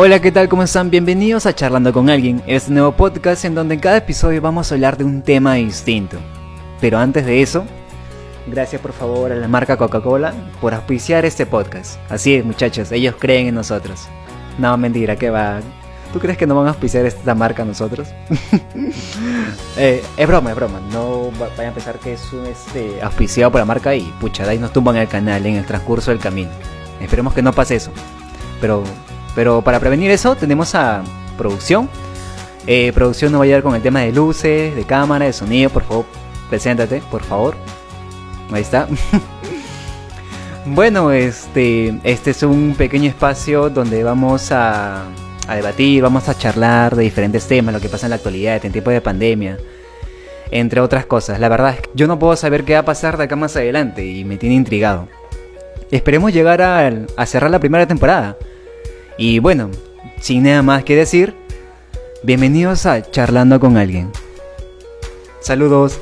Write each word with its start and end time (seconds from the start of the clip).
Hola, 0.00 0.20
¿qué 0.20 0.30
tal? 0.30 0.48
¿Cómo 0.48 0.62
están? 0.62 0.90
Bienvenidos 0.90 1.44
a 1.44 1.56
Charlando 1.56 1.92
con 1.92 2.08
alguien, 2.08 2.40
este 2.46 2.70
nuevo 2.70 2.92
podcast 2.92 3.44
en 3.44 3.56
donde 3.56 3.74
en 3.74 3.80
cada 3.80 3.96
episodio 3.96 4.40
vamos 4.40 4.70
a 4.70 4.76
hablar 4.76 4.96
de 4.96 5.02
un 5.02 5.22
tema 5.22 5.54
distinto. 5.54 6.18
Pero 6.80 6.98
antes 6.98 7.26
de 7.26 7.42
eso, 7.42 7.64
gracias 8.46 8.80
por 8.80 8.92
favor 8.92 9.32
a 9.32 9.34
la 9.34 9.48
marca 9.48 9.76
Coca-Cola 9.76 10.34
por 10.60 10.72
auspiciar 10.72 11.24
este 11.24 11.46
podcast. 11.46 11.98
Así 12.08 12.36
es, 12.36 12.44
muchachos, 12.44 12.92
ellos 12.92 13.16
creen 13.18 13.48
en 13.48 13.56
nosotros. 13.56 14.06
No, 14.56 14.76
mentira, 14.76 15.16
que 15.16 15.30
va. 15.30 15.58
¿Tú 16.12 16.20
crees 16.20 16.38
que 16.38 16.46
no 16.46 16.54
van 16.54 16.66
a 16.66 16.70
auspiciar 16.70 17.04
esta 17.04 17.34
marca 17.34 17.64
nosotros? 17.64 18.06
Eh, 19.76 20.02
es 20.16 20.28
broma, 20.28 20.50
es 20.50 20.56
broma. 20.56 20.80
No 20.92 21.32
vayan 21.56 21.72
a 21.72 21.74
pensar 21.74 21.98
que 21.98 22.12
es 22.12 22.32
un 22.32 22.46
este, 22.46 23.02
auspiciado 23.02 23.50
por 23.50 23.60
la 23.60 23.64
marca 23.64 23.96
y 23.96 24.02
pucha, 24.20 24.48
ahí 24.48 24.58
nos 24.58 24.72
tumban 24.72 24.96
el 24.96 25.08
canal 25.08 25.44
en 25.44 25.56
el 25.56 25.66
transcurso 25.66 26.12
del 26.12 26.20
camino. 26.20 26.50
Esperemos 27.00 27.34
que 27.34 27.42
no 27.42 27.52
pase 27.52 27.74
eso. 27.74 27.90
Pero, 28.60 28.82
pero 29.34 29.62
para 29.62 29.80
prevenir 29.80 30.10
eso, 30.10 30.34
tenemos 30.34 30.74
a 30.74 31.02
producción. 31.36 31.88
Eh, 32.66 32.92
producción 32.92 33.32
nos 33.32 33.40
va 33.40 33.44
a 33.44 33.46
ayudar 33.46 33.62
con 33.62 33.74
el 33.74 33.82
tema 33.82 34.00
de 34.00 34.12
luces, 34.12 34.76
de 34.76 34.84
cámara, 34.84 35.24
de 35.24 35.32
sonido. 35.32 35.70
Por 35.70 35.84
favor, 35.84 36.04
preséntate, 36.50 37.02
por 37.10 37.22
favor. 37.22 37.56
Ahí 38.52 38.62
está. 38.62 38.88
bueno, 40.66 41.12
este, 41.12 41.98
este 42.04 42.30
es 42.30 42.42
un 42.42 42.74
pequeño 42.76 43.08
espacio 43.08 43.70
donde 43.70 44.04
vamos 44.04 44.52
a, 44.52 45.04
a 45.48 45.56
debatir, 45.56 46.02
vamos 46.02 46.28
a 46.28 46.36
charlar 46.36 46.94
de 46.94 47.04
diferentes 47.04 47.46
temas, 47.46 47.74
lo 47.74 47.80
que 47.80 47.88
pasa 47.88 48.06
en 48.06 48.10
la 48.10 48.16
actualidad, 48.16 48.64
en 48.64 48.70
tiempo 48.70 48.90
de 48.90 49.00
pandemia, 49.00 49.56
entre 50.50 50.80
otras 50.80 51.06
cosas. 51.06 51.40
La 51.40 51.48
verdad 51.48 51.74
es 51.74 51.80
que 51.80 51.90
yo 51.94 52.06
no 52.06 52.18
puedo 52.18 52.36
saber 52.36 52.64
qué 52.64 52.74
va 52.74 52.80
a 52.80 52.84
pasar 52.84 53.16
de 53.16 53.24
acá 53.24 53.34
más 53.34 53.56
adelante 53.56 54.04
y 54.04 54.24
me 54.24 54.36
tiene 54.36 54.56
intrigado. 54.56 55.08
Esperemos 55.90 56.34
llegar 56.34 56.60
a, 56.60 56.92
a 57.16 57.26
cerrar 57.26 57.50
la 57.50 57.60
primera 57.60 57.86
temporada. 57.86 58.36
Y 59.18 59.40
bueno, 59.40 59.70
sin 60.20 60.44
nada 60.44 60.62
más 60.62 60.84
que 60.84 60.94
decir, 60.94 61.34
bienvenidos 62.22 62.86
a 62.86 63.02
Charlando 63.10 63.58
con 63.58 63.76
alguien. 63.76 64.12
Saludos. 65.40 66.00